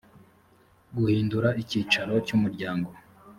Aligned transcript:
guhindura 0.95 1.49
icyicaro 1.61 2.13
cy 2.25 2.33
umuryango 2.37 2.89